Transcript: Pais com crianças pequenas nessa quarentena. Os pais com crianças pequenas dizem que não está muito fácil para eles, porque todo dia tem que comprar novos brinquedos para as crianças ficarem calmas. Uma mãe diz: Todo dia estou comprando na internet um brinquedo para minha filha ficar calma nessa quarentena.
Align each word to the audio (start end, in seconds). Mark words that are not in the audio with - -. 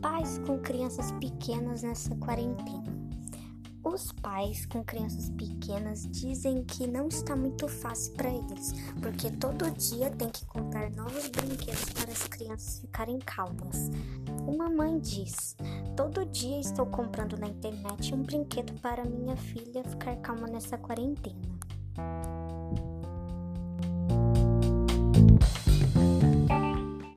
Pais 0.00 0.38
com 0.46 0.58
crianças 0.58 1.12
pequenas 1.12 1.82
nessa 1.82 2.14
quarentena. 2.16 3.00
Os 3.82 4.12
pais 4.12 4.66
com 4.66 4.84
crianças 4.84 5.30
pequenas 5.30 6.06
dizem 6.10 6.62
que 6.64 6.86
não 6.86 7.08
está 7.08 7.34
muito 7.34 7.66
fácil 7.66 8.12
para 8.12 8.28
eles, 8.28 8.72
porque 9.00 9.30
todo 9.30 9.70
dia 9.70 10.10
tem 10.10 10.28
que 10.28 10.44
comprar 10.46 10.90
novos 10.90 11.28
brinquedos 11.28 11.84
para 11.94 12.12
as 12.12 12.26
crianças 12.26 12.80
ficarem 12.80 13.18
calmas. 13.20 13.90
Uma 14.46 14.68
mãe 14.68 14.98
diz: 14.98 15.56
Todo 15.96 16.26
dia 16.26 16.60
estou 16.60 16.86
comprando 16.86 17.38
na 17.38 17.48
internet 17.48 18.14
um 18.14 18.22
brinquedo 18.22 18.78
para 18.80 19.04
minha 19.04 19.36
filha 19.36 19.82
ficar 19.84 20.16
calma 20.16 20.46
nessa 20.46 20.76
quarentena. 20.76 21.59